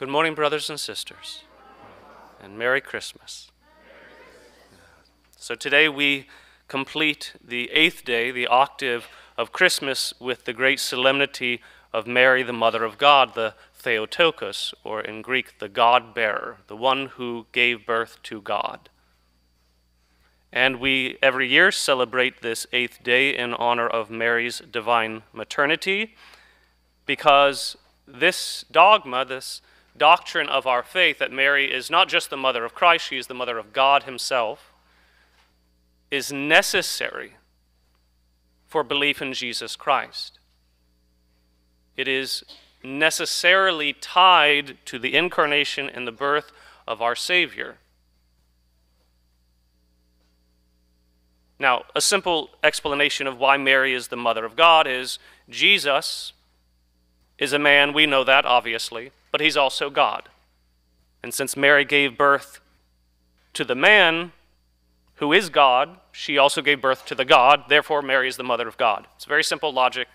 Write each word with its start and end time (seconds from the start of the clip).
Good 0.00 0.08
morning, 0.08 0.34
brothers 0.34 0.70
and 0.70 0.80
sisters, 0.80 1.44
and 2.42 2.56
Merry 2.56 2.80
Christmas. 2.80 3.50
So 5.36 5.54
today 5.54 5.90
we 5.90 6.26
complete 6.68 7.34
the 7.46 7.70
eighth 7.70 8.02
day, 8.06 8.30
the 8.30 8.46
octave 8.46 9.08
of 9.36 9.52
Christmas, 9.52 10.14
with 10.18 10.46
the 10.46 10.54
great 10.54 10.80
solemnity 10.80 11.60
of 11.92 12.06
Mary, 12.06 12.42
the 12.42 12.54
Mother 12.54 12.82
of 12.82 12.96
God, 12.96 13.34
the 13.34 13.52
Theotokos, 13.74 14.72
or 14.84 15.02
in 15.02 15.20
Greek, 15.20 15.58
the 15.58 15.68
God 15.68 16.14
bearer, 16.14 16.56
the 16.66 16.76
one 16.76 17.08
who 17.16 17.44
gave 17.52 17.84
birth 17.84 18.22
to 18.22 18.40
God. 18.40 18.88
And 20.50 20.80
we 20.80 21.18
every 21.20 21.46
year 21.46 21.70
celebrate 21.70 22.40
this 22.40 22.66
eighth 22.72 23.02
day 23.02 23.36
in 23.36 23.52
honor 23.52 23.86
of 23.86 24.08
Mary's 24.08 24.60
divine 24.60 25.24
maternity 25.34 26.14
because 27.04 27.76
this 28.06 28.64
dogma, 28.70 29.26
this 29.26 29.60
doctrine 29.96 30.48
of 30.48 30.66
our 30.66 30.82
faith 30.82 31.18
that 31.18 31.32
Mary 31.32 31.72
is 31.72 31.90
not 31.90 32.08
just 32.08 32.30
the 32.30 32.36
mother 32.36 32.64
of 32.64 32.74
Christ, 32.74 33.06
she 33.06 33.18
is 33.18 33.26
the 33.26 33.34
mother 33.34 33.58
of 33.58 33.72
God 33.72 34.04
Himself, 34.04 34.72
is 36.10 36.32
necessary 36.32 37.34
for 38.66 38.82
belief 38.82 39.20
in 39.20 39.32
Jesus 39.32 39.76
Christ. 39.76 40.38
It 41.96 42.08
is 42.08 42.44
necessarily 42.82 43.92
tied 43.92 44.78
to 44.86 44.98
the 44.98 45.14
incarnation 45.14 45.90
and 45.90 46.06
the 46.06 46.12
birth 46.12 46.50
of 46.86 47.02
our 47.02 47.14
Savior. 47.14 47.76
Now, 51.58 51.84
a 51.94 52.00
simple 52.00 52.50
explanation 52.64 53.26
of 53.26 53.38
why 53.38 53.58
Mary 53.58 53.92
is 53.92 54.08
the 54.08 54.16
mother 54.16 54.46
of 54.46 54.56
God 54.56 54.86
is 54.86 55.18
Jesus 55.48 56.32
is 57.38 57.52
a 57.52 57.58
man, 57.58 57.92
we 57.92 58.06
know 58.06 58.24
that 58.24 58.46
obviously, 58.46 59.12
but 59.30 59.40
he's 59.40 59.56
also 59.56 59.90
God. 59.90 60.28
And 61.22 61.34
since 61.34 61.56
Mary 61.56 61.84
gave 61.84 62.16
birth 62.16 62.60
to 63.52 63.64
the 63.64 63.74
man 63.74 64.32
who 65.16 65.32
is 65.32 65.50
God, 65.50 65.98
she 66.12 66.38
also 66.38 66.62
gave 66.62 66.80
birth 66.80 67.04
to 67.06 67.14
the 67.14 67.24
God, 67.24 67.64
therefore 67.68 68.00
Mary 68.00 68.28
is 68.28 68.36
the 68.36 68.42
mother 68.42 68.66
of 68.66 68.78
God. 68.78 69.06
It's 69.16 69.26
very 69.26 69.44
simple 69.44 69.72
logic. 69.72 70.08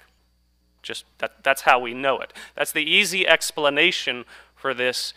Just 0.82 1.06
that, 1.20 1.44
that's 1.44 1.62
how 1.62 1.80
we 1.80 1.94
know 1.94 2.20
it. 2.20 2.34
That's 2.56 2.72
the 2.72 2.84
easy 2.84 3.28
explanation 3.28 4.26
for 4.56 4.74
this, 4.74 5.14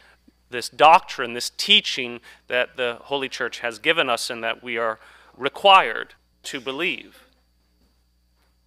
this 0.50 0.68
doctrine, 0.68 1.32
this 1.32 1.50
teaching 1.56 2.20
that 2.48 2.76
the 2.76 2.98
Holy 3.02 3.28
Church 3.28 3.60
has 3.60 3.78
given 3.78 4.10
us 4.10 4.28
and 4.30 4.44
that 4.44 4.62
we 4.62 4.76
are 4.76 4.98
required 5.36 6.14
to 6.44 6.60
believe. 6.60 7.24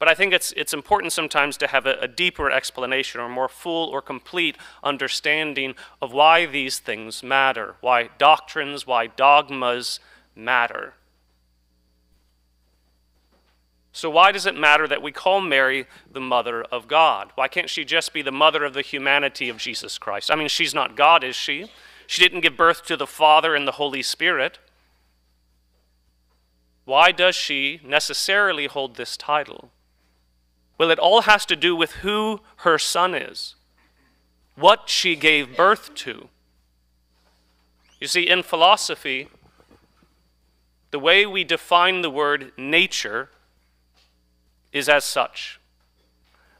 But 0.01 0.07
I 0.07 0.15
think 0.15 0.33
it's, 0.33 0.51
it's 0.57 0.73
important 0.73 1.13
sometimes 1.13 1.57
to 1.57 1.67
have 1.67 1.85
a, 1.85 1.93
a 1.99 2.07
deeper 2.07 2.49
explanation 2.49 3.21
or 3.21 3.29
more 3.29 3.47
full 3.47 3.87
or 3.89 4.01
complete 4.01 4.57
understanding 4.83 5.75
of 6.01 6.11
why 6.11 6.47
these 6.47 6.79
things 6.79 7.21
matter, 7.21 7.75
why 7.81 8.09
doctrines, 8.17 8.87
why 8.87 9.05
dogmas 9.05 9.99
matter. 10.35 10.95
So, 13.91 14.09
why 14.09 14.31
does 14.31 14.47
it 14.47 14.55
matter 14.55 14.87
that 14.87 15.03
we 15.03 15.11
call 15.11 15.39
Mary 15.39 15.85
the 16.11 16.19
mother 16.19 16.63
of 16.63 16.87
God? 16.87 17.29
Why 17.35 17.47
can't 17.47 17.69
she 17.69 17.85
just 17.85 18.11
be 18.11 18.23
the 18.23 18.31
mother 18.31 18.63
of 18.63 18.73
the 18.73 18.81
humanity 18.81 19.49
of 19.49 19.57
Jesus 19.57 19.99
Christ? 19.99 20.31
I 20.31 20.35
mean, 20.35 20.47
she's 20.47 20.73
not 20.73 20.97
God, 20.97 21.23
is 21.23 21.35
she? 21.35 21.69
She 22.07 22.23
didn't 22.23 22.41
give 22.41 22.57
birth 22.57 22.85
to 22.85 22.97
the 22.97 23.05
Father 23.05 23.53
and 23.53 23.67
the 23.67 23.73
Holy 23.73 24.01
Spirit. 24.01 24.57
Why 26.85 27.11
does 27.11 27.35
she 27.35 27.79
necessarily 27.83 28.65
hold 28.65 28.95
this 28.95 29.15
title? 29.15 29.69
Well, 30.81 30.89
it 30.89 30.97
all 30.97 31.21
has 31.21 31.45
to 31.45 31.55
do 31.55 31.75
with 31.75 31.91
who 31.97 32.39
her 32.65 32.79
son 32.79 33.13
is, 33.13 33.53
what 34.55 34.89
she 34.89 35.15
gave 35.15 35.55
birth 35.55 35.93
to. 35.93 36.27
You 37.99 38.07
see, 38.07 38.27
in 38.27 38.41
philosophy, 38.41 39.27
the 40.89 40.97
way 40.97 41.23
we 41.27 41.43
define 41.43 42.01
the 42.01 42.09
word 42.09 42.51
nature 42.57 43.29
is 44.73 44.89
as 44.89 45.05
such 45.05 45.59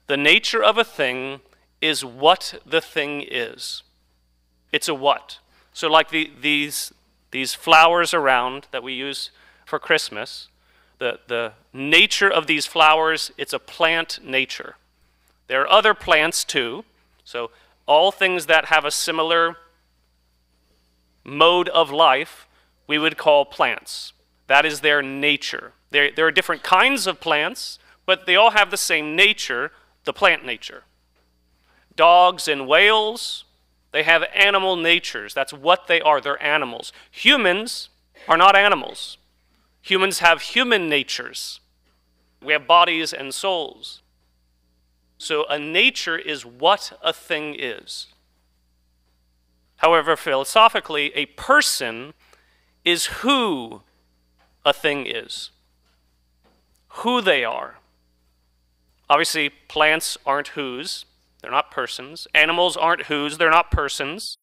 the 0.05 0.17
nature 0.17 0.63
of 0.63 0.77
a 0.77 0.83
thing 0.83 1.41
is 1.81 2.05
what 2.05 2.61
the 2.63 2.79
thing 2.79 3.25
is. 3.27 3.81
It's 4.71 4.87
a 4.87 4.93
what. 4.93 5.39
So, 5.73 5.89
like 5.89 6.11
the, 6.11 6.29
these, 6.39 6.93
these 7.31 7.55
flowers 7.55 8.13
around 8.13 8.67
that 8.69 8.83
we 8.83 8.93
use 8.93 9.31
for 9.65 9.79
Christmas, 9.79 10.47
the, 11.01 11.19
the 11.25 11.53
nature 11.73 12.29
of 12.29 12.45
these 12.45 12.67
flowers, 12.67 13.31
it's 13.35 13.53
a 13.53 13.59
plant 13.59 14.19
nature. 14.23 14.75
There 15.47 15.63
are 15.63 15.69
other 15.69 15.95
plants 15.95 16.43
too. 16.43 16.85
So, 17.23 17.49
all 17.87 18.11
things 18.11 18.45
that 18.45 18.65
have 18.65 18.85
a 18.85 18.91
similar 18.91 19.57
mode 21.23 21.69
of 21.69 21.89
life, 21.89 22.47
we 22.85 22.99
would 22.99 23.17
call 23.17 23.45
plants. 23.45 24.13
That 24.45 24.63
is 24.63 24.81
their 24.81 25.01
nature. 25.01 25.73
There, 25.89 26.11
there 26.11 26.27
are 26.27 26.31
different 26.31 26.61
kinds 26.61 27.07
of 27.07 27.19
plants, 27.19 27.79
but 28.05 28.27
they 28.27 28.35
all 28.35 28.51
have 28.51 28.69
the 28.69 28.77
same 28.77 29.15
nature, 29.15 29.71
the 30.03 30.13
plant 30.13 30.45
nature. 30.45 30.83
Dogs 31.95 32.47
and 32.47 32.67
whales, 32.67 33.45
they 33.91 34.03
have 34.03 34.23
animal 34.35 34.75
natures. 34.75 35.33
That's 35.33 35.51
what 35.51 35.87
they 35.87 35.99
are. 35.99 36.21
They're 36.21 36.41
animals. 36.41 36.93
Humans 37.09 37.89
are 38.27 38.37
not 38.37 38.55
animals. 38.55 39.17
Humans 39.81 40.19
have 40.19 40.41
human 40.41 40.87
natures. 40.89 41.59
We 42.43 42.53
have 42.53 42.67
bodies 42.67 43.13
and 43.13 43.33
souls. 43.33 44.01
So 45.17 45.45
a 45.45 45.59
nature 45.59 46.17
is 46.17 46.45
what 46.45 46.97
a 47.03 47.13
thing 47.13 47.55
is. 47.57 48.07
However, 49.77 50.15
philosophically, 50.15 51.11
a 51.15 51.25
person 51.27 52.13
is 52.83 53.05
who 53.05 53.81
a 54.65 54.73
thing 54.73 55.05
is, 55.07 55.51
who 56.89 57.21
they 57.21 57.43
are. 57.43 57.77
Obviously, 59.09 59.49
plants 59.49 60.17
aren't 60.25 60.49
whose, 60.49 61.05
they're 61.41 61.51
not 61.51 61.71
persons. 61.71 62.27
Animals 62.33 62.77
aren't 62.77 63.07
whose, 63.07 63.37
they're 63.37 63.49
not 63.49 63.71
persons. 63.71 64.37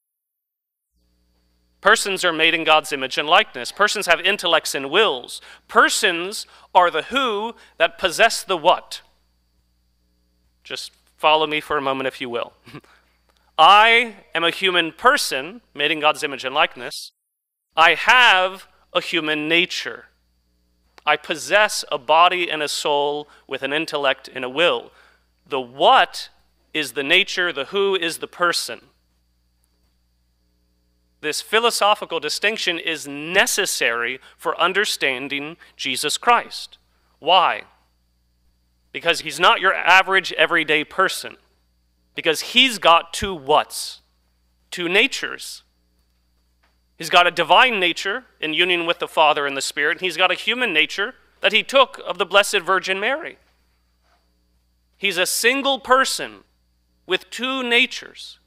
Persons 1.89 2.23
are 2.23 2.35
made 2.35 2.53
in 2.53 2.65
God's 2.65 2.93
image 2.93 3.17
and 3.17 3.27
likeness. 3.27 3.73
Persons 3.73 4.05
have 4.05 4.21
intellects 4.21 4.75
and 4.75 4.91
wills. 4.91 5.41
Persons 5.69 6.47
are 6.75 6.91
the 6.91 7.05
who 7.05 7.55
that 7.79 7.97
possess 7.97 8.43
the 8.43 8.59
what. 8.59 9.01
Just 10.63 10.93
follow 11.17 11.47
me 11.47 11.63
for 11.63 11.79
a 11.79 11.81
moment, 11.81 12.07
if 12.07 12.21
you 12.21 12.29
will. 12.29 12.53
I 13.59 14.17
am 14.35 14.45
a 14.45 14.51
human 14.51 14.93
person 14.93 15.63
made 15.73 15.91
in 15.91 15.99
God's 15.99 16.23
image 16.23 16.45
and 16.45 16.55
likeness. 16.55 17.13
I 17.75 17.95
have 17.95 18.67
a 18.93 19.01
human 19.01 19.49
nature. 19.49 20.09
I 21.07 21.17
possess 21.17 21.87
a 21.91 21.97
body 21.97 22.51
and 22.51 22.63
a 22.63 22.69
soul 22.69 23.31
with 23.47 23.63
an 23.63 23.73
intellect 23.73 24.29
and 24.35 24.45
a 24.45 24.51
will. 24.51 24.93
The 25.47 25.59
what 25.59 26.29
is 26.75 26.93
the 26.93 27.03
nature, 27.03 27.51
the 27.51 27.65
who 27.65 27.95
is 27.95 28.19
the 28.19 28.29
person 28.29 28.83
this 31.21 31.41
philosophical 31.41 32.21
distinction 32.21 32.79
is 32.79 33.09
necessary 33.09 34.21
for 34.37 34.59
understanding 34.61 35.57
Jesus 35.77 36.17
Christ. 36.17 36.79
Why? 37.19 37.63
Because 38.93 39.21
he's 39.21 39.41
not 39.41 39.61
your 39.61 39.75
average 39.75 40.33
everyday 40.35 40.85
person. 40.85 41.37
Because 42.15 42.41
he's 42.41 42.79
got 42.79 43.13
two 43.13 43.35
whats, 43.35 44.01
two 44.71 44.89
natures. 44.89 45.63
He's 46.97 47.11
got 47.11 47.27
a 47.27 47.33
divine 47.33 47.79
nature 47.79 48.25
in 48.41 48.55
union 48.55 48.87
with 48.87 48.99
the 48.99 49.09
Father 49.09 49.47
and 49.47 49.57
the 49.57 49.63
Spirit, 49.63 49.99
and 49.99 50.01
he's 50.01 50.17
got 50.17 50.33
a 50.33 50.35
human 50.35 50.73
nature 50.73 51.15
that 51.41 51.53
he 51.53 51.63
took 51.63 52.01
of 52.07 52.19
the 52.19 52.27
Blessed 52.27 52.61
Virgin 52.61 52.99
Mary. 52.99 53.39
He's 54.97 55.17
a 55.17 55.27
single 55.27 55.79
person 55.79 56.43
with 57.07 57.31
two 57.31 57.63
natures. 57.63 58.41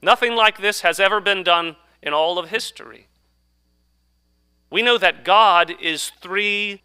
Nothing 0.00 0.34
like 0.34 0.58
this 0.58 0.82
has 0.82 1.00
ever 1.00 1.20
been 1.20 1.42
done 1.42 1.76
in 2.02 2.12
all 2.12 2.38
of 2.38 2.50
history. 2.50 3.08
We 4.70 4.82
know 4.82 4.98
that 4.98 5.24
God 5.24 5.74
is 5.80 6.12
three 6.20 6.82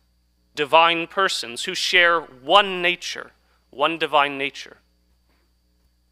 divine 0.56 1.07
persons 1.07 1.65
who 1.65 1.75
share 1.75 2.21
one 2.21 2.81
nature, 2.81 3.31
one 3.69 3.98
divine 3.98 4.38
nature 4.38 4.77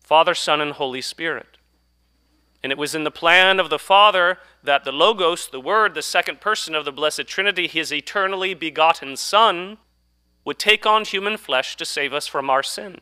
Father, 0.03 0.35
Son, 0.35 0.59
and 0.59 0.73
Holy 0.73 1.01
Spirit. 1.01 1.57
And 2.61 2.71
it 2.71 2.77
was 2.77 2.93
in 2.93 3.05
the 3.05 3.11
plan 3.11 3.59
of 3.59 3.69
the 3.69 3.79
Father 3.79 4.39
that 4.61 4.83
the 4.83 4.91
Logos, 4.91 5.47
the 5.47 5.61
Word, 5.61 5.93
the 5.93 6.01
second 6.01 6.41
person 6.41 6.75
of 6.75 6.83
the 6.83 6.91
Blessed 6.91 7.27
Trinity, 7.27 7.65
his 7.65 7.93
eternally 7.93 8.53
begotten 8.53 9.15
Son, 9.15 9.77
would 10.43 10.59
take 10.59 10.85
on 10.85 11.05
human 11.05 11.37
flesh 11.37 11.77
to 11.77 11.85
save 11.85 12.13
us 12.13 12.27
from 12.27 12.49
our 12.49 12.61
sin. 12.61 12.99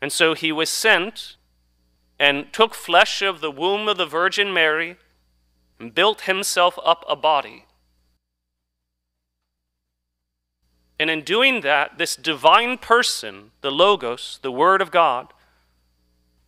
And 0.00 0.10
so 0.10 0.34
he 0.34 0.50
was 0.50 0.70
sent 0.70 1.36
and 2.20 2.52
took 2.52 2.74
flesh 2.74 3.22
of 3.22 3.40
the 3.40 3.50
womb 3.50 3.88
of 3.88 3.96
the 3.96 4.04
Virgin 4.04 4.52
Mary 4.52 4.98
and 5.80 5.94
built 5.94 6.22
himself 6.22 6.78
up 6.84 7.02
a 7.08 7.16
body. 7.16 7.64
And 10.98 11.08
in 11.08 11.22
doing 11.22 11.62
that, 11.62 11.96
this 11.96 12.14
divine 12.14 12.76
person, 12.76 13.52
the 13.62 13.70
Logos, 13.70 14.38
the 14.42 14.52
Word 14.52 14.82
of 14.82 14.90
God, 14.90 15.32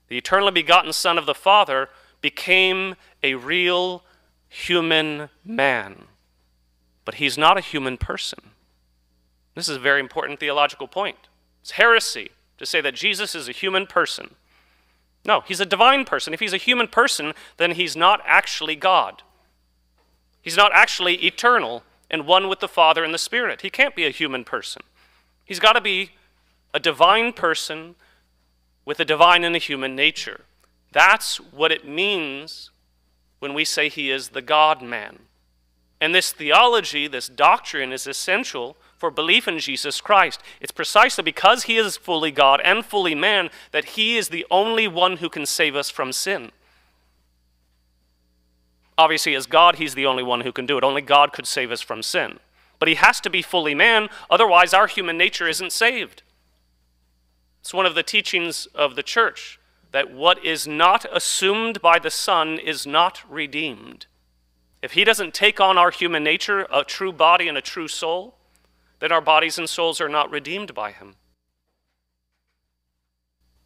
the 0.08 0.18
eternally 0.18 0.52
begotten 0.52 0.92
Son 0.92 1.16
of 1.16 1.24
the 1.24 1.34
Father, 1.34 1.88
became 2.20 2.94
a 3.22 3.34
real 3.34 4.04
human 4.50 5.30
man. 5.42 6.04
But 7.06 7.14
he's 7.14 7.38
not 7.38 7.56
a 7.56 7.62
human 7.62 7.96
person. 7.96 8.40
This 9.54 9.70
is 9.70 9.78
a 9.78 9.80
very 9.80 10.00
important 10.00 10.38
theological 10.38 10.86
point. 10.86 11.28
It's 11.62 11.72
heresy 11.72 12.30
to 12.58 12.66
say 12.66 12.82
that 12.82 12.94
Jesus 12.94 13.34
is 13.34 13.48
a 13.48 13.52
human 13.52 13.86
person. 13.86 14.34
No, 15.24 15.42
he's 15.46 15.60
a 15.60 15.66
divine 15.66 16.04
person. 16.04 16.34
If 16.34 16.40
he's 16.40 16.52
a 16.52 16.58
human 16.58 16.88
person, 16.88 17.32
then 17.56 17.72
he's 17.72 17.96
not 17.96 18.20
actually 18.24 18.76
God. 18.76 19.22
He's 20.40 20.56
not 20.56 20.72
actually 20.74 21.14
eternal 21.24 21.84
and 22.10 22.26
one 22.26 22.48
with 22.48 22.60
the 22.60 22.68
Father 22.68 23.04
and 23.04 23.14
the 23.14 23.18
Spirit. 23.18 23.62
He 23.62 23.70
can't 23.70 23.94
be 23.94 24.04
a 24.04 24.10
human 24.10 24.44
person. 24.44 24.82
He's 25.44 25.60
got 25.60 25.74
to 25.74 25.80
be 25.80 26.10
a 26.74 26.80
divine 26.80 27.32
person 27.32 27.94
with 28.84 28.98
a 28.98 29.04
divine 29.04 29.44
and 29.44 29.54
a 29.54 29.60
human 29.60 29.94
nature. 29.94 30.42
That's 30.90 31.36
what 31.36 31.72
it 31.72 31.86
means 31.86 32.70
when 33.38 33.54
we 33.54 33.64
say 33.64 33.88
he 33.88 34.10
is 34.10 34.30
the 34.30 34.42
God 34.42 34.82
man. 34.82 35.20
And 36.00 36.14
this 36.14 36.32
theology, 36.32 37.06
this 37.06 37.28
doctrine, 37.28 37.92
is 37.92 38.06
essential 38.06 38.76
for 39.02 39.10
belief 39.10 39.48
in 39.48 39.58
Jesus 39.58 40.00
Christ. 40.00 40.40
It's 40.60 40.70
precisely 40.70 41.24
because 41.24 41.64
he 41.64 41.76
is 41.76 41.96
fully 41.96 42.30
God 42.30 42.60
and 42.64 42.84
fully 42.84 43.16
man 43.16 43.50
that 43.72 43.96
he 43.96 44.16
is 44.16 44.28
the 44.28 44.46
only 44.48 44.86
one 44.86 45.16
who 45.16 45.28
can 45.28 45.44
save 45.44 45.74
us 45.74 45.90
from 45.90 46.12
sin. 46.12 46.52
Obviously, 48.96 49.34
as 49.34 49.46
God, 49.46 49.74
he's 49.74 49.96
the 49.96 50.06
only 50.06 50.22
one 50.22 50.42
who 50.42 50.52
can 50.52 50.66
do 50.66 50.78
it. 50.78 50.84
Only 50.84 51.02
God 51.02 51.32
could 51.32 51.48
save 51.48 51.72
us 51.72 51.80
from 51.80 52.00
sin. 52.00 52.38
But 52.78 52.86
he 52.86 52.94
has 52.94 53.20
to 53.22 53.28
be 53.28 53.42
fully 53.42 53.74
man, 53.74 54.08
otherwise, 54.30 54.72
our 54.72 54.86
human 54.86 55.18
nature 55.18 55.48
isn't 55.48 55.72
saved. 55.72 56.22
It's 57.60 57.74
one 57.74 57.86
of 57.86 57.96
the 57.96 58.04
teachings 58.04 58.66
of 58.66 58.94
the 58.94 59.02
church 59.02 59.58
that 59.90 60.14
what 60.14 60.44
is 60.44 60.68
not 60.68 61.06
assumed 61.12 61.82
by 61.82 61.98
the 61.98 62.08
Son 62.08 62.56
is 62.56 62.86
not 62.86 63.22
redeemed. 63.28 64.06
If 64.80 64.92
he 64.92 65.02
doesn't 65.02 65.34
take 65.34 65.58
on 65.58 65.76
our 65.76 65.90
human 65.90 66.22
nature, 66.22 66.68
a 66.72 66.84
true 66.84 67.12
body 67.12 67.48
and 67.48 67.58
a 67.58 67.60
true 67.60 67.88
soul, 67.88 68.36
then 69.02 69.10
our 69.10 69.20
bodies 69.20 69.58
and 69.58 69.68
souls 69.68 70.00
are 70.00 70.08
not 70.08 70.30
redeemed 70.30 70.74
by 70.74 70.92
him. 70.92 71.16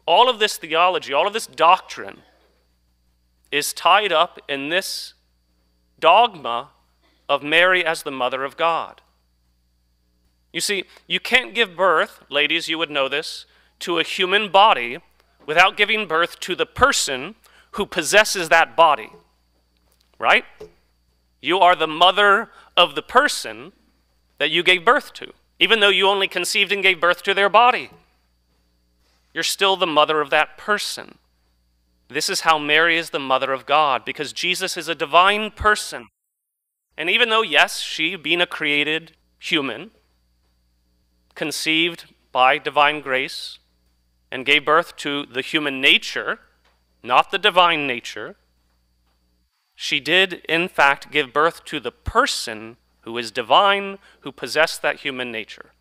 All 0.07 0.31
of 0.31 0.39
this 0.39 0.57
theology, 0.57 1.13
all 1.13 1.27
of 1.27 1.33
this 1.33 1.45
doctrine 1.45 2.23
is 3.51 3.71
tied 3.71 4.11
up 4.11 4.39
in 4.49 4.69
this 4.69 5.13
dogma 5.99 6.69
of 7.29 7.43
Mary 7.43 7.85
as 7.85 8.01
the 8.01 8.09
mother 8.09 8.43
of 8.43 8.57
God. 8.57 9.03
You 10.51 10.59
see, 10.59 10.85
you 11.05 11.19
can't 11.19 11.53
give 11.53 11.75
birth, 11.75 12.23
ladies, 12.31 12.67
you 12.67 12.79
would 12.79 12.89
know 12.89 13.07
this, 13.07 13.45
to 13.81 13.99
a 13.99 14.03
human 14.03 14.51
body 14.51 14.97
without 15.45 15.77
giving 15.77 16.07
birth 16.07 16.39
to 16.39 16.55
the 16.55 16.65
person 16.65 17.35
who 17.73 17.85
possesses 17.85 18.49
that 18.49 18.75
body. 18.75 19.11
Right? 20.17 20.45
You 21.43 21.59
are 21.59 21.75
the 21.75 21.85
mother 21.85 22.49
of 22.75 22.95
the 22.95 23.03
person 23.03 23.73
that 24.37 24.51
you 24.51 24.63
gave 24.63 24.85
birth 24.85 25.13
to, 25.13 25.33
even 25.59 25.79
though 25.79 25.89
you 25.89 26.07
only 26.07 26.27
conceived 26.27 26.71
and 26.71 26.83
gave 26.83 27.01
birth 27.01 27.23
to 27.23 27.33
their 27.33 27.49
body. 27.49 27.89
You're 29.33 29.43
still 29.43 29.75
the 29.75 29.87
mother 29.87 30.21
of 30.21 30.29
that 30.29 30.57
person. 30.57 31.17
This 32.09 32.29
is 32.29 32.41
how 32.41 32.57
Mary 32.57 32.97
is 32.97 33.09
the 33.09 33.19
mother 33.19 33.51
of 33.51 33.65
God, 33.65 34.05
because 34.05 34.33
Jesus 34.33 34.77
is 34.77 34.87
a 34.87 34.95
divine 34.95 35.51
person. 35.51 36.07
And 36.97 37.09
even 37.09 37.29
though, 37.29 37.41
yes, 37.41 37.79
she, 37.79 38.15
being 38.15 38.41
a 38.41 38.47
created 38.47 39.13
human, 39.37 39.91
conceived 41.35 42.05
by 42.31 42.57
divine 42.57 43.01
grace 43.01 43.59
and 44.31 44.45
gave 44.45 44.65
birth 44.65 44.95
to 44.97 45.25
the 45.25 45.41
human 45.41 45.79
nature, 45.79 46.39
not 47.03 47.29
the 47.29 47.37
divine 47.37 47.85
nature, 47.85 48.35
she 49.75 49.99
did, 49.99 50.41
in 50.49 50.67
fact, 50.67 51.11
give 51.11 51.31
birth 51.31 51.63
to 51.65 51.79
the 51.79 51.91
person 51.91 52.77
who 53.07 53.17
is 53.17 53.31
divine, 53.31 53.97
who 54.19 54.33
possessed 54.33 54.81
that 54.81 54.97
human 54.97 55.31
nature. 55.31 55.71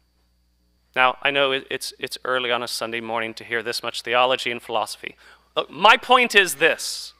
Now, 0.94 1.18
I 1.22 1.32
know 1.32 1.50
it's, 1.50 1.92
it's 1.98 2.16
early 2.24 2.52
on 2.52 2.62
a 2.62 2.68
Sunday 2.68 3.00
morning 3.00 3.34
to 3.34 3.42
hear 3.42 3.64
this 3.64 3.82
much 3.82 4.02
theology 4.02 4.52
and 4.52 4.62
philosophy. 4.62 5.16
Look, 5.56 5.68
my 5.68 5.96
point 5.96 6.36
is 6.36 6.54
this 6.54 7.14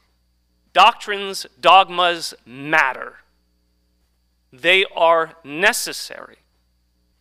doctrines, 0.71 1.45
dogmas 1.59 2.33
matter, 2.45 3.15
they 4.53 4.85
are 4.95 5.33
necessary. 5.43 6.37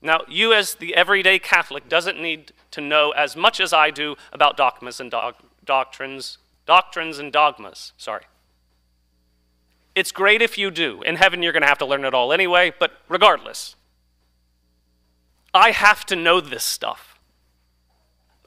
Now, 0.01 0.21
you 0.29 0.53
as 0.53 0.77
the 0.77 0.95
everyday 0.95 1.41
Catholic 1.41 1.89
doesn't 1.89 2.23
need 2.23 2.53
to 2.71 2.81
know 2.81 3.11
as 3.11 3.35
much 3.35 3.59
as 3.59 3.73
I 3.73 3.91
do 3.91 4.15
about 4.33 4.57
dogmas 4.57 5.01
and 5.01 5.11
dog, 5.11 5.35
doctrines, 5.65 6.39
doctrines 6.67 7.19
and 7.19 7.33
dogmas. 7.33 7.95
Sorry. 7.97 8.27
It's 9.97 10.13
great 10.13 10.43
if 10.43 10.57
you 10.57 10.71
do. 10.71 11.03
In 11.03 11.17
heaven, 11.17 11.43
you're 11.43 11.53
going 11.53 11.63
to 11.63 11.69
have 11.69 11.79
to 11.79 11.87
learn 11.87 12.05
it 12.05 12.15
all 12.15 12.33
anyway, 12.33 12.73
but 12.79 12.93
regardless, 13.09 13.75
I 15.53 15.73
have 15.73 16.07
to 16.07 16.15
know 16.15 16.41
this 16.41 16.63
stuff. 16.63 17.19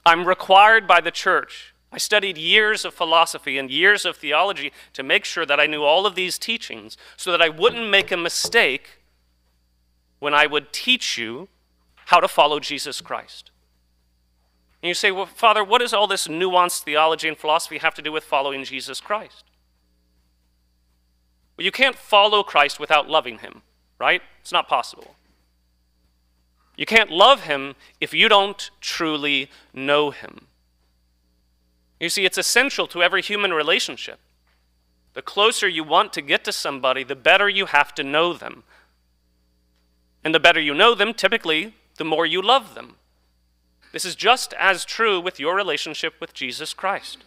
I'm 0.06 0.26
required 0.26 0.86
by 0.86 1.02
the 1.02 1.10
church 1.10 1.74
I 1.92 1.98
studied 1.98 2.38
years 2.38 2.84
of 2.84 2.94
philosophy 2.94 3.58
and 3.58 3.70
years 3.70 4.04
of 4.04 4.16
theology 4.16 4.72
to 4.92 5.02
make 5.02 5.24
sure 5.24 5.44
that 5.44 5.58
I 5.58 5.66
knew 5.66 5.82
all 5.82 6.06
of 6.06 6.14
these 6.14 6.38
teachings 6.38 6.96
so 7.16 7.32
that 7.32 7.42
I 7.42 7.48
wouldn't 7.48 7.90
make 7.90 8.12
a 8.12 8.16
mistake 8.16 9.00
when 10.20 10.34
I 10.34 10.46
would 10.46 10.72
teach 10.72 11.18
you 11.18 11.48
how 12.06 12.20
to 12.20 12.28
follow 12.28 12.60
Jesus 12.60 13.00
Christ. 13.00 13.50
And 14.82 14.88
you 14.88 14.94
say, 14.94 15.10
well, 15.10 15.26
Father, 15.26 15.64
what 15.64 15.80
does 15.80 15.92
all 15.92 16.06
this 16.06 16.28
nuanced 16.28 16.84
theology 16.84 17.26
and 17.26 17.36
philosophy 17.36 17.78
have 17.78 17.94
to 17.94 18.02
do 18.02 18.12
with 18.12 18.24
following 18.24 18.64
Jesus 18.64 19.00
Christ? 19.00 19.49
Well, 21.60 21.66
you 21.66 21.72
can't 21.72 21.96
follow 21.96 22.42
Christ 22.42 22.80
without 22.80 23.10
loving 23.10 23.40
him, 23.40 23.60
right? 23.98 24.22
It's 24.40 24.50
not 24.50 24.66
possible. 24.66 25.14
You 26.74 26.86
can't 26.86 27.10
love 27.10 27.42
him 27.42 27.74
if 28.00 28.14
you 28.14 28.30
don't 28.30 28.70
truly 28.80 29.50
know 29.74 30.10
him. 30.10 30.46
You 32.00 32.08
see, 32.08 32.24
it's 32.24 32.38
essential 32.38 32.86
to 32.86 33.02
every 33.02 33.20
human 33.20 33.52
relationship. 33.52 34.20
The 35.12 35.20
closer 35.20 35.68
you 35.68 35.84
want 35.84 36.14
to 36.14 36.22
get 36.22 36.44
to 36.44 36.52
somebody, 36.52 37.04
the 37.04 37.14
better 37.14 37.46
you 37.46 37.66
have 37.66 37.94
to 37.96 38.02
know 38.02 38.32
them. 38.32 38.62
And 40.24 40.34
the 40.34 40.40
better 40.40 40.62
you 40.62 40.72
know 40.72 40.94
them, 40.94 41.12
typically, 41.12 41.74
the 41.98 42.06
more 42.06 42.24
you 42.24 42.40
love 42.40 42.74
them. 42.74 42.96
This 43.92 44.06
is 44.06 44.16
just 44.16 44.54
as 44.54 44.86
true 44.86 45.20
with 45.20 45.38
your 45.38 45.54
relationship 45.54 46.14
with 46.22 46.32
Jesus 46.32 46.72
Christ. 46.72 47.18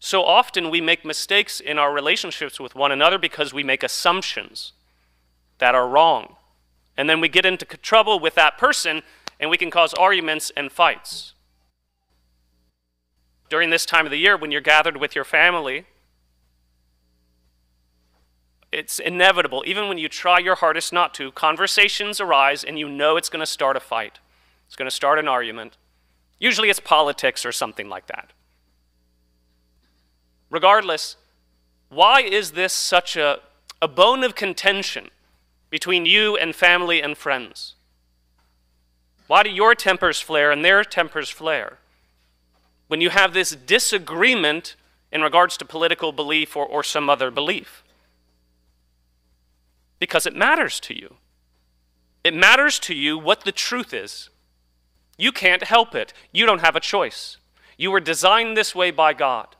So 0.00 0.24
often 0.24 0.70
we 0.70 0.80
make 0.80 1.04
mistakes 1.04 1.60
in 1.60 1.78
our 1.78 1.92
relationships 1.92 2.60
with 2.60 2.74
one 2.74 2.92
another 2.92 3.18
because 3.18 3.52
we 3.52 3.64
make 3.64 3.82
assumptions 3.82 4.72
that 5.58 5.74
are 5.74 5.88
wrong. 5.88 6.36
And 6.96 7.08
then 7.08 7.20
we 7.20 7.28
get 7.28 7.46
into 7.46 7.64
trouble 7.64 8.18
with 8.20 8.34
that 8.34 8.58
person 8.58 9.02
and 9.40 9.50
we 9.50 9.56
can 9.56 9.70
cause 9.70 9.94
arguments 9.94 10.50
and 10.56 10.70
fights. 10.70 11.34
During 13.48 13.70
this 13.70 13.86
time 13.86 14.04
of 14.04 14.10
the 14.10 14.18
year, 14.18 14.36
when 14.36 14.50
you're 14.50 14.60
gathered 14.60 14.98
with 14.98 15.14
your 15.14 15.24
family, 15.24 15.86
it's 18.70 18.98
inevitable, 18.98 19.64
even 19.66 19.88
when 19.88 19.96
you 19.96 20.08
try 20.08 20.38
your 20.38 20.56
hardest 20.56 20.92
not 20.92 21.14
to, 21.14 21.32
conversations 21.32 22.20
arise 22.20 22.62
and 22.62 22.78
you 22.78 22.88
know 22.88 23.16
it's 23.16 23.30
going 23.30 23.40
to 23.40 23.46
start 23.46 23.76
a 23.76 23.80
fight. 23.80 24.18
It's 24.66 24.76
going 24.76 24.88
to 24.88 24.94
start 24.94 25.18
an 25.18 25.26
argument. 25.26 25.78
Usually 26.38 26.68
it's 26.68 26.80
politics 26.80 27.46
or 27.46 27.52
something 27.52 27.88
like 27.88 28.06
that. 28.08 28.32
Regardless, 30.50 31.16
why 31.88 32.20
is 32.20 32.52
this 32.52 32.72
such 32.72 33.16
a, 33.16 33.40
a 33.80 33.88
bone 33.88 34.24
of 34.24 34.34
contention 34.34 35.10
between 35.70 36.06
you 36.06 36.36
and 36.36 36.54
family 36.54 37.02
and 37.02 37.16
friends? 37.16 37.74
Why 39.26 39.42
do 39.42 39.50
your 39.50 39.74
tempers 39.74 40.20
flare 40.20 40.50
and 40.50 40.64
their 40.64 40.84
tempers 40.84 41.28
flare? 41.28 41.78
When 42.88 43.00
you 43.00 43.10
have 43.10 43.34
this 43.34 43.54
disagreement 43.54 44.74
in 45.12 45.22
regards 45.22 45.56
to 45.58 45.64
political 45.64 46.12
belief 46.12 46.56
or, 46.56 46.66
or 46.66 46.82
some 46.82 47.08
other 47.08 47.30
belief. 47.30 47.82
Because 49.98 50.26
it 50.26 50.34
matters 50.34 50.80
to 50.80 50.94
you. 50.98 51.16
It 52.24 52.34
matters 52.34 52.78
to 52.80 52.94
you 52.94 53.18
what 53.18 53.44
the 53.44 53.52
truth 53.52 53.92
is. 53.94 54.30
You 55.16 55.32
can't 55.32 55.64
help 55.64 55.94
it. 55.94 56.12
You 56.32 56.46
don't 56.46 56.60
have 56.60 56.76
a 56.76 56.80
choice. 56.80 57.38
You 57.76 57.90
were 57.90 58.00
designed 58.00 58.56
this 58.56 58.74
way 58.74 58.90
by 58.90 59.12
God. 59.12 59.56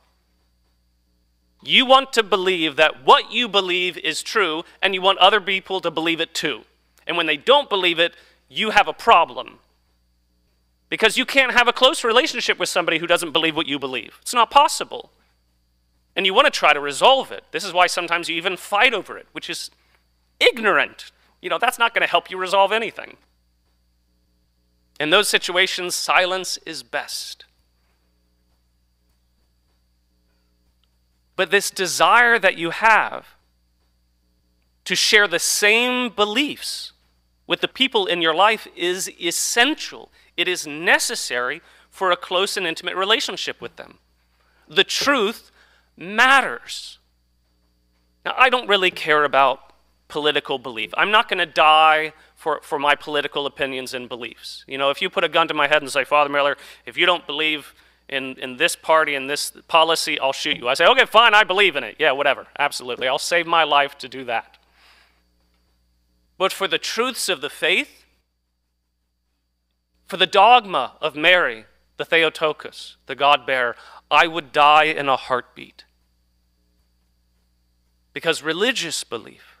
You 1.61 1.85
want 1.85 2.13
to 2.13 2.23
believe 2.23 2.77
that 2.77 3.05
what 3.05 3.31
you 3.31 3.47
believe 3.47 3.97
is 3.97 4.23
true, 4.23 4.63
and 4.81 4.93
you 4.93 5.01
want 5.01 5.19
other 5.19 5.41
people 5.41 5.81
to 5.81 5.91
believe 5.91 6.21
it 6.21 6.33
too. 6.33 6.61
And 7.05 7.17
when 7.17 7.25
they 7.25 7.37
don't 7.37 7.69
believe 7.69 7.99
it, 7.99 8.15
you 8.47 8.69
have 8.69 8.87
a 8.87 8.93
problem. 8.93 9.59
Because 10.89 11.17
you 11.17 11.25
can't 11.25 11.53
have 11.53 11.67
a 11.67 11.73
close 11.73 12.03
relationship 12.03 12.57
with 12.57 12.69
somebody 12.69 12.97
who 12.97 13.07
doesn't 13.07 13.31
believe 13.31 13.55
what 13.55 13.67
you 13.67 13.77
believe. 13.77 14.17
It's 14.21 14.33
not 14.33 14.49
possible. 14.49 15.11
And 16.15 16.25
you 16.25 16.33
want 16.33 16.45
to 16.45 16.51
try 16.51 16.73
to 16.73 16.79
resolve 16.79 17.31
it. 17.31 17.43
This 17.51 17.63
is 17.63 17.73
why 17.73 17.87
sometimes 17.87 18.29
you 18.29 18.35
even 18.35 18.57
fight 18.57 18.93
over 18.93 19.17
it, 19.17 19.27
which 19.31 19.49
is 19.49 19.69
ignorant. 20.39 21.11
You 21.41 21.49
know, 21.49 21.59
that's 21.59 21.77
not 21.77 21.93
going 21.93 22.01
to 22.01 22.09
help 22.09 22.31
you 22.31 22.37
resolve 22.37 22.71
anything. 22.71 23.17
In 24.99 25.11
those 25.11 25.29
situations, 25.29 25.95
silence 25.95 26.57
is 26.65 26.83
best. 26.83 27.45
But 31.39 31.51
this 31.51 31.71
desire 31.71 32.37
that 32.37 32.57
you 32.57 32.71
have 32.71 33.37
to 34.83 34.93
share 34.93 35.25
the 35.25 35.39
same 35.39 36.09
beliefs 36.09 36.91
with 37.47 37.61
the 37.61 37.69
people 37.69 38.07
in 38.07 38.21
your 38.21 38.35
life 38.35 38.67
is 38.75 39.09
essential. 39.21 40.11
It 40.35 40.49
is 40.49 40.67
necessary 40.67 41.61
for 41.89 42.11
a 42.11 42.17
close 42.17 42.57
and 42.57 42.67
intimate 42.67 42.97
relationship 42.97 43.61
with 43.61 43.77
them. 43.77 43.99
The 44.67 44.83
truth 44.83 45.49
matters. 45.95 46.99
Now, 48.25 48.33
I 48.37 48.49
don't 48.49 48.67
really 48.67 48.91
care 48.91 49.23
about 49.23 49.71
political 50.09 50.59
belief. 50.59 50.93
I'm 50.97 51.09
not 51.09 51.29
going 51.29 51.39
to 51.39 51.45
die 51.45 52.11
for, 52.35 52.59
for 52.63 52.77
my 52.77 52.95
political 52.95 53.45
opinions 53.45 53.93
and 53.93 54.09
beliefs. 54.09 54.65
You 54.67 54.77
know, 54.77 54.89
if 54.89 55.01
you 55.01 55.09
put 55.09 55.23
a 55.23 55.29
gun 55.29 55.47
to 55.47 55.53
my 55.53 55.69
head 55.69 55.81
and 55.81 55.89
say, 55.89 56.03
Father 56.03 56.29
Miller, 56.29 56.57
if 56.85 56.97
you 56.97 57.05
don't 57.05 57.25
believe 57.25 57.73
in, 58.09 58.35
in 58.39 58.57
this 58.57 58.75
party 58.75 59.15
and 59.15 59.29
this 59.29 59.53
policy, 59.67 60.19
I'll 60.19 60.33
shoot 60.33 60.57
you. 60.57 60.67
I 60.67 60.73
say, 60.73 60.85
okay, 60.87 61.05
fine, 61.05 61.33
I 61.33 61.43
believe 61.43 61.75
in 61.75 61.83
it. 61.83 61.95
Yeah, 61.99 62.11
whatever. 62.11 62.47
Absolutely. 62.57 63.07
I'll 63.07 63.19
save 63.19 63.47
my 63.47 63.63
life 63.63 63.97
to 63.99 64.09
do 64.09 64.25
that. 64.25 64.57
But 66.37 66.51
for 66.51 66.67
the 66.67 66.77
truths 66.77 67.29
of 67.29 67.41
the 67.41 67.49
faith, 67.49 68.05
for 70.07 70.17
the 70.17 70.25
dogma 70.25 70.93
of 71.01 71.15
Mary, 71.15 71.65
the 71.97 72.05
Theotokos, 72.05 72.97
the 73.05 73.15
God 73.15 73.45
bearer, 73.45 73.75
I 74.09 74.25
would 74.25 74.51
die 74.51 74.85
in 74.85 75.07
a 75.07 75.15
heartbeat. 75.15 75.83
Because 78.13 78.41
religious 78.41 79.03
belief, 79.03 79.59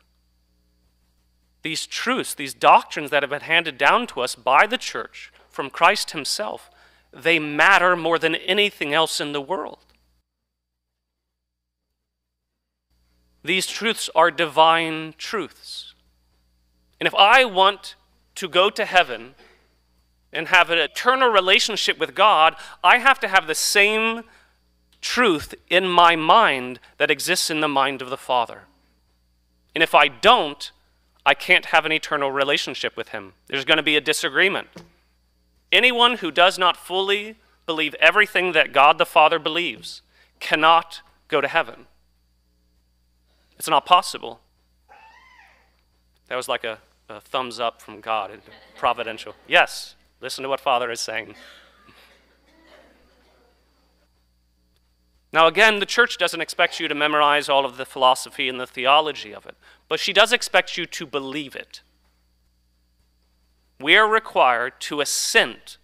these 1.61 1.85
truths, 1.85 2.33
these 2.33 2.53
doctrines 2.53 3.11
that 3.11 3.21
have 3.21 3.29
been 3.29 3.41
handed 3.41 3.77
down 3.77 4.07
to 4.07 4.21
us 4.21 4.33
by 4.33 4.65
the 4.65 4.77
church 4.77 5.31
from 5.49 5.69
Christ 5.69 6.11
Himself, 6.11 6.71
they 7.11 7.39
matter 7.39 7.95
more 7.95 8.19
than 8.19 8.35
anything 8.35 8.93
else 8.93 9.19
in 9.19 9.31
the 9.31 9.41
world. 9.41 9.79
These 13.43 13.67
truths 13.67 14.09
are 14.13 14.31
divine 14.31 15.13
truths. 15.17 15.93
And 16.99 17.07
if 17.07 17.15
I 17.15 17.45
want 17.45 17.95
to 18.35 18.47
go 18.47 18.69
to 18.69 18.85
heaven 18.85 19.35
and 20.31 20.49
have 20.49 20.69
an 20.69 20.77
eternal 20.77 21.29
relationship 21.29 21.97
with 21.97 22.13
God, 22.13 22.55
I 22.83 22.99
have 22.99 23.19
to 23.21 23.27
have 23.27 23.47
the 23.47 23.55
same 23.55 24.23
truth 25.01 25.55
in 25.69 25.87
my 25.87 26.15
mind 26.15 26.79
that 26.97 27.09
exists 27.09 27.49
in 27.49 27.61
the 27.61 27.67
mind 27.67 28.01
of 28.01 28.09
the 28.09 28.17
Father. 28.17 28.63
And 29.73 29.81
if 29.81 29.95
I 29.95 30.09
don't, 30.09 30.71
I 31.25 31.33
can't 31.33 31.67
have 31.67 31.85
an 31.85 31.91
eternal 31.91 32.31
relationship 32.31 32.97
with 32.97 33.09
Him. 33.09 33.33
There's 33.47 33.65
going 33.65 33.77
to 33.77 33.83
be 33.83 33.95
a 33.95 34.01
disagreement. 34.01 34.67
Anyone 35.71 36.17
who 36.17 36.31
does 36.31 36.57
not 36.57 36.77
fully 36.77 37.35
believe 37.65 37.95
everything 37.95 38.53
that 38.53 38.73
God 38.73 38.97
the 38.97 39.05
Father 39.05 39.39
believes 39.39 40.01
cannot 40.39 41.01
go 41.27 41.41
to 41.41 41.47
heaven. 41.47 41.85
It's 43.57 43.69
not 43.69 43.85
possible. 43.85 44.39
That 46.27 46.35
was 46.35 46.47
like 46.47 46.63
a 46.63 46.79
a 47.09 47.19
thumbs 47.19 47.59
up 47.59 47.81
from 47.81 48.01
God, 48.01 48.39
providential. 48.77 49.35
Yes, 49.47 49.95
listen 50.21 50.43
to 50.43 50.49
what 50.49 50.59
Father 50.59 50.91
is 50.91 50.99
saying. 50.99 51.35
Now, 55.31 55.47
again, 55.47 55.79
the 55.79 55.85
church 55.85 56.17
doesn't 56.17 56.41
expect 56.41 56.79
you 56.79 56.87
to 56.87 56.95
memorize 56.95 57.49
all 57.49 57.65
of 57.65 57.77
the 57.77 57.85
philosophy 57.85 58.49
and 58.49 58.59
the 58.59 58.67
theology 58.67 59.33
of 59.33 59.45
it, 59.45 59.55
but 59.87 59.99
she 59.99 60.13
does 60.13 60.31
expect 60.31 60.77
you 60.77 60.85
to 60.87 61.05
believe 61.05 61.55
it. 61.55 61.81
We 63.79 63.95
are 63.95 64.07
required 64.07 64.73
to 64.81 65.01
assent 65.01 65.77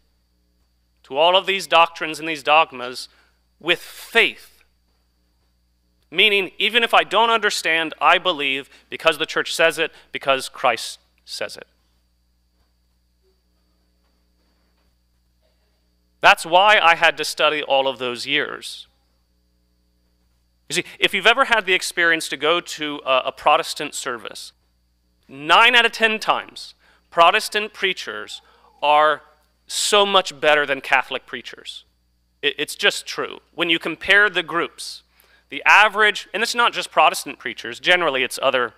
to 1.04 1.18
all 1.18 1.36
of 1.36 1.46
these 1.46 1.68
doctrines 1.68 2.20
and 2.20 2.28
these 2.28 2.44
dogmas 2.44 3.08
with 3.60 3.80
faith 3.80 4.56
Meaning, 6.16 6.52
even 6.58 6.82
if 6.84 6.94
I 6.94 7.04
don't 7.04 7.30
understand, 7.30 7.94
I 8.00 8.18
believe 8.18 8.70
because 8.90 9.18
the 9.18 9.26
church 9.26 9.54
says 9.54 9.78
it, 9.78 9.92
because 10.14 10.48
Christ 10.48 11.00
says 11.26 11.58
it. 11.58 11.68
That's 16.22 16.46
why 16.46 16.80
I 16.82 16.96
had 16.96 17.18
to 17.18 17.26
study 17.26 17.62
all 17.62 17.88
of 17.88 18.00
those 18.00 18.26
years. 18.26 18.88
You 20.70 20.76
see, 20.76 20.86
if 21.00 21.14
you've 21.14 21.28
ever 21.28 21.46
had 21.46 21.66
the 21.66 21.74
experience 21.74 22.30
to 22.30 22.38
go 22.38 22.60
to 22.60 23.02
a, 23.06 23.24
a 23.26 23.32
Protestant 23.32 23.94
service, 23.94 24.54
nine 25.28 25.76
out 25.76 25.86
of 25.86 25.92
ten 25.92 26.18
times, 26.18 26.76
Protestant 27.16 27.72
preachers 27.72 28.42
are 28.84 29.22
so 29.68 30.06
much 30.06 30.38
better 30.42 30.66
than 30.66 30.82
Catholic 30.82 31.26
preachers. 31.26 31.86
It, 32.42 32.56
it's 32.58 32.76
just 32.76 33.06
true. 33.06 33.40
When 33.54 33.70
you 33.70 33.80
compare 33.80 34.30
the 34.30 34.44
groups, 34.44 35.02
the 35.48 35.64
average, 35.66 36.28
and 36.34 36.44
it's 36.44 36.54
not 36.54 36.74
just 36.74 36.92
Protestant 36.92 37.40
preachers, 37.40 37.80
generally 37.80 38.24
it's 38.24 38.38
other 38.42 38.74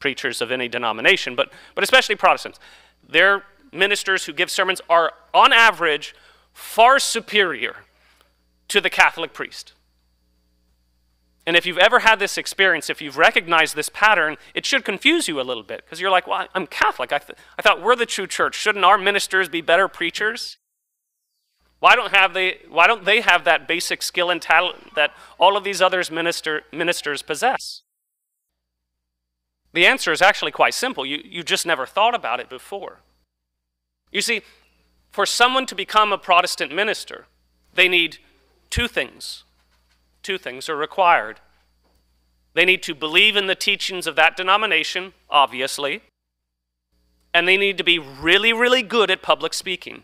preachers 0.00 0.42
of 0.42 0.50
any 0.50 0.66
denomination, 0.66 1.36
but, 1.36 1.52
but 1.76 1.84
especially 1.84 2.16
Protestants. 2.16 2.58
Their 3.08 3.44
ministers 3.70 4.24
who 4.24 4.32
give 4.32 4.50
sermons 4.50 4.80
are, 4.90 5.12
on 5.32 5.52
average, 5.52 6.12
far 6.52 6.98
superior 6.98 7.84
to 8.66 8.80
the 8.80 8.90
Catholic 8.90 9.32
priest. 9.32 9.74
And 11.46 11.56
if 11.56 11.64
you've 11.64 11.78
ever 11.78 12.00
had 12.00 12.18
this 12.18 12.36
experience, 12.36 12.90
if 12.90 13.00
you've 13.00 13.16
recognized 13.16 13.76
this 13.76 13.88
pattern, 13.88 14.36
it 14.52 14.66
should 14.66 14.84
confuse 14.84 15.28
you 15.28 15.40
a 15.40 15.42
little 15.42 15.62
bit 15.62 15.84
because 15.84 16.00
you're 16.00 16.10
like, 16.10 16.26
well, 16.26 16.48
I'm 16.54 16.66
Catholic. 16.66 17.12
I, 17.12 17.18
th- 17.18 17.38
I 17.56 17.62
thought 17.62 17.80
we're 17.80 17.94
the 17.94 18.04
true 18.04 18.26
church. 18.26 18.56
Shouldn't 18.56 18.84
our 18.84 18.98
ministers 18.98 19.48
be 19.48 19.60
better 19.60 19.86
preachers? 19.86 20.58
Why 21.78 21.94
don't, 21.94 22.12
have 22.12 22.34
they, 22.34 22.58
why 22.68 22.88
don't 22.88 23.04
they 23.04 23.20
have 23.20 23.44
that 23.44 23.68
basic 23.68 24.02
skill 24.02 24.28
and 24.28 24.42
talent 24.42 24.94
that 24.96 25.12
all 25.38 25.56
of 25.56 25.62
these 25.62 25.80
others 25.80 26.10
minister, 26.10 26.62
ministers 26.72 27.22
possess? 27.22 27.82
The 29.72 29.86
answer 29.86 30.10
is 30.10 30.22
actually 30.22 30.52
quite 30.52 30.74
simple. 30.74 31.06
You, 31.06 31.20
you 31.22 31.44
just 31.44 31.66
never 31.66 31.86
thought 31.86 32.14
about 32.14 32.40
it 32.40 32.48
before. 32.48 33.02
You 34.10 34.22
see, 34.22 34.40
for 35.12 35.26
someone 35.26 35.66
to 35.66 35.74
become 35.74 36.12
a 36.12 36.18
Protestant 36.18 36.74
minister, 36.74 37.26
they 37.74 37.86
need 37.86 38.18
two 38.68 38.88
things. 38.88 39.44
Two 40.26 40.38
things 40.38 40.68
are 40.68 40.74
required. 40.74 41.38
They 42.52 42.64
need 42.64 42.82
to 42.82 42.96
believe 42.96 43.36
in 43.36 43.46
the 43.46 43.54
teachings 43.54 44.08
of 44.08 44.16
that 44.16 44.36
denomination, 44.36 45.12
obviously, 45.30 46.02
and 47.32 47.46
they 47.46 47.56
need 47.56 47.78
to 47.78 47.84
be 47.84 48.00
really, 48.00 48.52
really 48.52 48.82
good 48.82 49.08
at 49.08 49.22
public 49.22 49.54
speaking. 49.54 50.02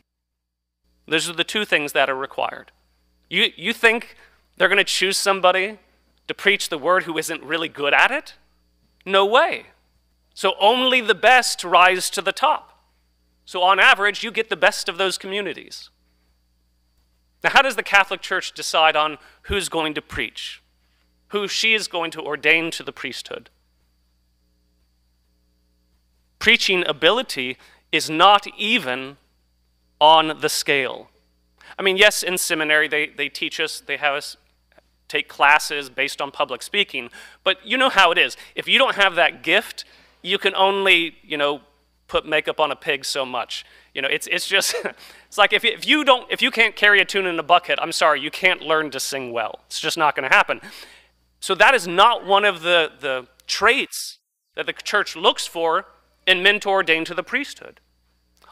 Those 1.08 1.28
are 1.28 1.32
the 1.32 1.42
two 1.42 1.64
things 1.64 1.90
that 1.94 2.08
are 2.08 2.14
required. 2.14 2.70
You, 3.28 3.48
you 3.56 3.72
think 3.72 4.14
they're 4.56 4.68
going 4.68 4.76
to 4.76 4.84
choose 4.84 5.16
somebody 5.16 5.80
to 6.28 6.34
preach 6.34 6.68
the 6.68 6.78
word 6.78 7.02
who 7.02 7.18
isn't 7.18 7.42
really 7.42 7.68
good 7.68 7.92
at 7.92 8.12
it? 8.12 8.34
No 9.04 9.26
way. 9.26 9.66
So 10.34 10.54
only 10.60 11.00
the 11.00 11.16
best 11.16 11.64
rise 11.64 12.08
to 12.10 12.22
the 12.22 12.30
top. 12.30 12.78
So 13.44 13.60
on 13.64 13.80
average, 13.80 14.22
you 14.22 14.30
get 14.30 14.50
the 14.50 14.56
best 14.56 14.88
of 14.88 14.98
those 14.98 15.18
communities. 15.18 15.90
Now, 17.42 17.50
how 17.50 17.62
does 17.62 17.76
the 17.76 17.82
Catholic 17.82 18.20
Church 18.20 18.52
decide 18.52 18.96
on 18.96 19.18
who's 19.42 19.68
going 19.68 19.94
to 19.94 20.02
preach? 20.02 20.62
Who 21.28 21.48
she 21.48 21.74
is 21.74 21.88
going 21.88 22.10
to 22.12 22.20
ordain 22.20 22.70
to 22.72 22.82
the 22.82 22.92
priesthood? 22.92 23.50
Preaching 26.38 26.84
ability 26.86 27.56
is 27.90 28.08
not 28.08 28.46
even 28.58 29.16
on 30.00 30.40
the 30.40 30.48
scale. 30.48 31.08
I 31.78 31.82
mean, 31.82 31.96
yes, 31.96 32.22
in 32.22 32.38
seminary 32.38 32.88
they, 32.88 33.06
they 33.08 33.28
teach 33.28 33.60
us, 33.60 33.80
they 33.80 33.96
have 33.96 34.14
us 34.14 34.36
take 35.08 35.28
classes 35.28 35.90
based 35.90 36.20
on 36.20 36.30
public 36.30 36.62
speaking. 36.62 37.10
But 37.44 37.64
you 37.64 37.76
know 37.76 37.90
how 37.90 38.10
it 38.12 38.18
is. 38.18 38.36
If 38.54 38.66
you 38.66 38.78
don't 38.78 38.96
have 38.96 39.14
that 39.14 39.42
gift, 39.42 39.84
you 40.22 40.38
can 40.38 40.54
only, 40.54 41.16
you 41.22 41.36
know, 41.36 41.60
put 42.12 42.26
makeup 42.26 42.60
on 42.60 42.70
a 42.70 42.76
pig 42.76 43.06
so 43.06 43.24
much. 43.24 43.64
You 43.94 44.02
know, 44.02 44.08
it's, 44.08 44.26
it's 44.26 44.46
just, 44.46 44.74
it's 45.26 45.38
like 45.38 45.54
if, 45.54 45.64
if 45.64 45.86
you 45.86 46.04
don't, 46.04 46.30
if 46.30 46.42
you 46.42 46.50
can't 46.50 46.76
carry 46.76 47.00
a 47.00 47.06
tune 47.06 47.24
in 47.24 47.38
a 47.38 47.42
bucket, 47.42 47.78
I'm 47.80 47.90
sorry, 47.90 48.20
you 48.20 48.30
can't 48.30 48.60
learn 48.60 48.90
to 48.90 49.00
sing 49.00 49.32
well. 49.32 49.60
It's 49.66 49.80
just 49.80 49.96
not 49.96 50.14
going 50.14 50.28
to 50.28 50.36
happen. 50.36 50.60
So 51.40 51.54
that 51.54 51.74
is 51.74 51.88
not 51.88 52.26
one 52.26 52.44
of 52.44 52.60
the, 52.60 52.92
the 53.00 53.28
traits 53.46 54.18
that 54.56 54.66
the 54.66 54.74
church 54.74 55.16
looks 55.16 55.46
for 55.46 55.86
in 56.26 56.42
men 56.42 56.60
to 56.60 56.68
ordain 56.68 57.06
to 57.06 57.14
the 57.14 57.22
priesthood. 57.22 57.80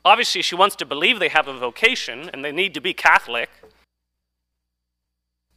Obviously, 0.07 0.40
she 0.40 0.55
wants 0.55 0.75
to 0.76 0.87
believe 0.87 1.19
they 1.19 1.29
have 1.29 1.47
a 1.47 1.52
vocation 1.52 2.31
and 2.33 2.43
they 2.43 2.52
need 2.52 2.73
to 2.73 2.81
be 2.81 2.95
Catholic. 2.95 3.50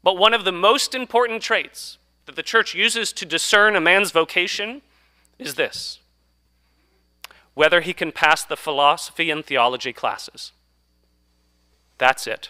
But 0.03 0.17
one 0.17 0.33
of 0.33 0.43
the 0.43 0.51
most 0.51 0.93
important 0.93 1.41
traits 1.41 1.97
that 2.25 2.35
the 2.35 2.43
church 2.43 2.75
uses 2.75 3.13
to 3.13 3.25
discern 3.25 3.77
a 3.77 3.81
man's 3.81 4.11
vocation 4.11 4.81
is 5.39 5.55
this 5.55 5.99
whether 7.53 7.81
he 7.81 7.93
can 7.93 8.11
pass 8.11 8.43
the 8.43 8.57
philosophy 8.57 9.29
and 9.29 9.45
theology 9.45 9.93
classes. 9.93 10.51
That's 11.97 12.25
it. 12.27 12.49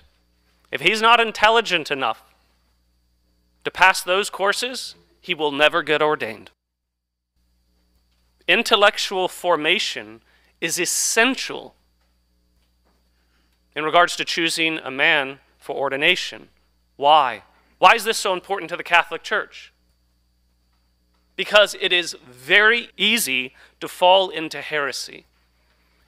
If 0.72 0.82
he's 0.82 1.02
not 1.02 1.20
intelligent 1.20 1.92
enough 1.92 2.24
to 3.64 3.72
pass 3.72 4.02
those 4.02 4.30
courses, 4.30 4.96
he 5.22 5.34
will 5.34 5.52
never 5.52 5.84
get 5.84 6.02
ordained. 6.02 6.52
Intellectual 8.48 9.28
formation 9.28 10.22
is 10.60 10.80
essential 10.80 11.76
in 13.76 13.84
regards 13.84 14.16
to 14.16 14.26
choosing 14.26 14.78
a 14.80 14.92
man 14.92 15.40
for 15.58 15.76
ordination. 15.76 16.50
Why? 16.96 17.44
Why 17.80 17.96
is 17.96 18.04
this 18.04 18.18
so 18.18 18.34
important 18.34 18.70
to 18.70 18.78
the 18.78 18.84
Catholic 18.84 19.24
Church? 19.24 19.73
Because 21.36 21.76
it 21.82 21.92
is 21.92 22.16
very 22.30 22.90
easy 22.96 23.54
to 23.80 23.88
fall 23.88 24.30
into 24.30 24.62
heresy. 24.62 25.26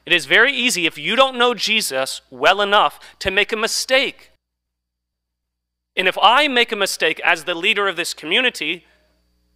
It 0.05 0.13
is 0.13 0.27
very 0.27 0.53
easy, 0.53 0.85
if 0.85 0.97
you 0.97 1.15
don't 1.15 1.37
know 1.37 1.53
Jesus 1.55 2.21
well 2.29 2.61
enough, 2.61 2.99
to 3.19 3.31
make 3.31 3.51
a 3.51 3.57
mistake. 3.57 4.31
And 5.95 6.07
if 6.07 6.17
I 6.21 6.47
make 6.47 6.71
a 6.71 6.75
mistake 6.75 7.19
as 7.23 7.45
the 7.45 7.55
leader 7.55 7.87
of 7.87 7.95
this 7.95 8.13
community, 8.13 8.85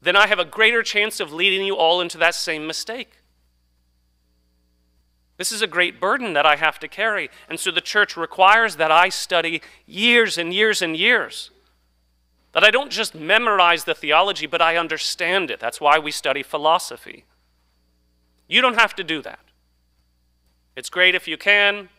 then 0.02 0.16
I 0.16 0.28
have 0.28 0.40
a 0.40 0.46
greater 0.46 0.82
chance 0.82 1.20
of 1.20 1.34
leading 1.34 1.66
you 1.66 1.76
all 1.76 2.02
into 2.02 2.18
that 2.18 2.34
same 2.34 2.66
mistake. 2.66 3.18
This 5.38 5.52
is 5.52 5.62
a 5.62 5.68
great 5.68 6.02
burden 6.02 6.34
that 6.34 6.46
I 6.46 6.56
have 6.56 6.80
to 6.80 6.88
carry. 6.88 7.30
And 7.48 7.60
so 7.60 7.72
the 7.72 7.80
church 7.80 8.18
requires 8.18 8.76
that 8.78 8.92
I 8.92 9.10
study 9.10 9.62
years 9.86 10.38
and 10.38 10.54
years 10.54 10.82
and 10.82 10.98
years. 10.98 11.52
That 12.54 12.64
I 12.64 12.72
don't 12.72 12.92
just 12.92 13.14
memorize 13.14 13.84
the 13.84 13.94
theology, 13.94 14.48
but 14.48 14.62
I 14.62 14.76
understand 14.76 15.52
it. 15.52 15.60
That's 15.60 15.80
why 15.80 16.00
we 16.00 16.12
study 16.12 16.44
philosophy. 16.44 17.26
You 18.48 18.62
don't 18.62 18.80
have 18.80 18.96
to 18.96 19.04
do 19.04 19.22
that. 19.22 19.40
It's 20.76 20.90
great 20.90 21.14
if 21.14 21.28
you 21.28 21.38
can, 21.38 21.90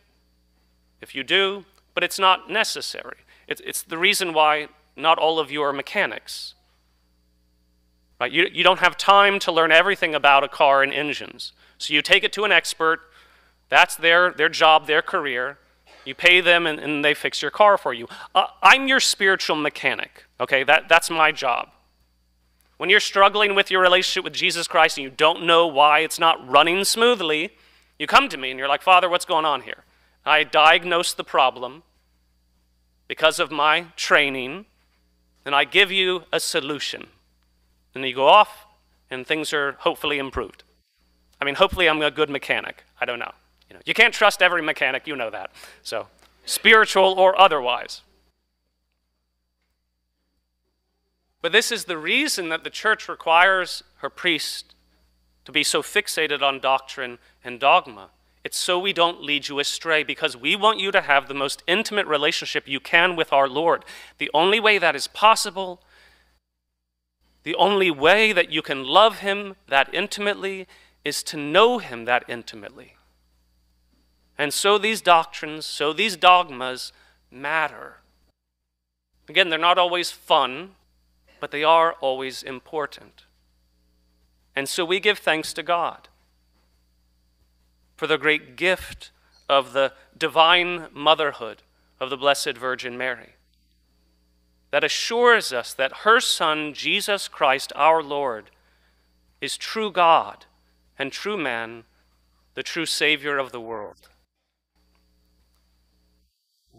if 1.01 1.15
you 1.15 1.23
do, 1.23 1.65
but 1.93 2.03
it's 2.03 2.19
not 2.19 2.49
necessary. 2.49 3.17
It's, 3.47 3.61
it's 3.65 3.83
the 3.83 3.97
reason 3.97 4.33
why 4.33 4.67
not 4.95 5.17
all 5.17 5.39
of 5.39 5.51
you 5.51 5.61
are 5.61 5.71
mechanics. 5.71 6.55
Right? 8.19 8.31
You, 8.31 8.47
you 8.51 8.63
don't 8.63 8.79
have 8.79 8.97
time 8.97 9.39
to 9.39 9.51
learn 9.51 9.71
everything 9.71 10.13
about 10.13 10.43
a 10.43 10.47
car 10.47 10.83
and 10.83 10.93
engines. 10.93 11.53
So 11.77 11.93
you 11.93 12.01
take 12.01 12.23
it 12.23 12.33
to 12.33 12.43
an 12.43 12.51
expert. 12.51 13.01
That's 13.69 13.95
their, 13.95 14.31
their 14.31 14.49
job, 14.49 14.85
their 14.85 15.01
career. 15.01 15.57
You 16.05 16.15
pay 16.15 16.41
them, 16.41 16.65
and, 16.65 16.79
and 16.79 17.05
they 17.05 17.13
fix 17.13 17.41
your 17.41 17.51
car 17.51 17.77
for 17.77 17.93
you. 17.93 18.07
Uh, 18.33 18.47
I'm 18.61 18.87
your 18.87 18.99
spiritual 18.99 19.55
mechanic. 19.55 20.25
Okay, 20.39 20.63
that, 20.63 20.89
that's 20.89 21.09
my 21.09 21.31
job. 21.31 21.69
When 22.77 22.89
you're 22.89 22.99
struggling 22.99 23.53
with 23.53 23.69
your 23.69 23.81
relationship 23.81 24.23
with 24.23 24.33
Jesus 24.33 24.67
Christ 24.67 24.97
and 24.97 25.03
you 25.03 25.11
don't 25.11 25.45
know 25.45 25.67
why 25.67 25.99
it's 25.99 26.17
not 26.17 26.49
running 26.49 26.83
smoothly, 26.83 27.51
you 27.99 28.07
come 28.07 28.27
to 28.29 28.37
me 28.37 28.49
and 28.49 28.57
you're 28.57 28.67
like, 28.67 28.81
Father, 28.81 29.07
what's 29.07 29.25
going 29.25 29.45
on 29.45 29.61
here? 29.61 29.83
I 30.25 30.43
diagnose 30.43 31.13
the 31.13 31.23
problem 31.23 31.83
because 33.07 33.39
of 33.39 33.51
my 33.51 33.87
training, 33.95 34.65
and 35.45 35.53
I 35.53 35.63
give 35.65 35.91
you 35.91 36.23
a 36.31 36.39
solution. 36.39 37.07
And 37.93 38.03
you 38.05 38.15
go 38.15 38.27
off, 38.27 38.65
and 39.11 39.27
things 39.27 39.53
are 39.53 39.73
hopefully 39.73 40.17
improved. 40.17 40.63
I 41.39 41.45
mean, 41.45 41.55
hopefully 41.55 41.89
I'm 41.89 42.01
a 42.01 42.09
good 42.09 42.29
mechanic. 42.29 42.83
I 42.99 43.05
don't 43.05 43.19
know. 43.19 43.33
You, 43.71 43.75
know, 43.75 43.81
you 43.85 43.93
can't 43.93 44.13
trust 44.13 44.41
every 44.41 44.61
mechanic, 44.61 45.07
you 45.07 45.15
know 45.15 45.29
that. 45.29 45.49
So, 45.81 46.07
spiritual 46.43 47.13
or 47.17 47.39
otherwise. 47.39 48.01
But 51.41 51.53
this 51.53 51.71
is 51.71 51.85
the 51.85 51.97
reason 51.97 52.49
that 52.49 52.65
the 52.65 52.69
church 52.69 53.07
requires 53.07 53.81
her 53.99 54.09
priest 54.09 54.75
to 55.45 55.53
be 55.53 55.63
so 55.63 55.81
fixated 55.81 56.41
on 56.41 56.59
doctrine 56.59 57.17
and 57.45 57.61
dogma. 57.61 58.09
It's 58.43 58.57
so 58.57 58.77
we 58.77 58.91
don't 58.91 59.23
lead 59.23 59.47
you 59.47 59.57
astray 59.59 60.03
because 60.03 60.35
we 60.35 60.57
want 60.57 60.81
you 60.81 60.91
to 60.91 60.99
have 60.99 61.29
the 61.29 61.33
most 61.33 61.63
intimate 61.65 62.07
relationship 62.07 62.67
you 62.67 62.81
can 62.81 63.15
with 63.15 63.31
our 63.31 63.47
Lord. 63.47 63.85
The 64.17 64.29
only 64.33 64.59
way 64.59 64.79
that 64.79 64.97
is 64.97 65.07
possible, 65.07 65.81
the 67.43 67.55
only 67.55 67.89
way 67.89 68.33
that 68.33 68.51
you 68.51 68.61
can 68.61 68.83
love 68.83 69.19
Him 69.19 69.55
that 69.69 69.93
intimately 69.93 70.67
is 71.05 71.23
to 71.23 71.37
know 71.37 71.77
Him 71.77 72.03
that 72.03 72.25
intimately. 72.27 72.95
And 74.41 74.51
so 74.51 74.79
these 74.79 75.01
doctrines, 75.01 75.67
so 75.67 75.93
these 75.93 76.17
dogmas 76.17 76.91
matter. 77.29 77.97
Again, 79.29 79.49
they're 79.49 79.59
not 79.59 79.77
always 79.77 80.09
fun, 80.09 80.71
but 81.39 81.51
they 81.51 81.63
are 81.63 81.93
always 82.01 82.41
important. 82.41 83.25
And 84.55 84.67
so 84.67 84.83
we 84.83 84.99
give 84.99 85.19
thanks 85.19 85.53
to 85.53 85.61
God 85.61 86.09
for 87.95 88.07
the 88.07 88.17
great 88.17 88.55
gift 88.55 89.11
of 89.47 89.73
the 89.73 89.93
divine 90.17 90.87
motherhood 90.91 91.61
of 91.99 92.09
the 92.09 92.17
Blessed 92.17 92.57
Virgin 92.57 92.97
Mary 92.97 93.35
that 94.71 94.83
assures 94.83 95.53
us 95.53 95.71
that 95.71 95.97
her 95.97 96.19
Son, 96.19 96.73
Jesus 96.73 97.27
Christ 97.27 97.71
our 97.75 98.01
Lord, 98.01 98.49
is 99.39 99.55
true 99.55 99.91
God 99.91 100.45
and 100.97 101.11
true 101.11 101.37
man, 101.37 101.83
the 102.55 102.63
true 102.63 102.87
Savior 102.87 103.37
of 103.37 103.51
the 103.51 103.61
world. 103.61 104.07